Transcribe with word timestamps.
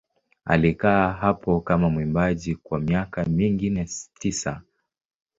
Alikaa 0.45 1.11
hapo 1.11 1.59
kama 1.61 1.89
mwimbaji 1.89 2.55
kwa 2.55 2.79
miaka 2.79 3.25
mingine 3.25 3.87
tisa. 4.19 4.61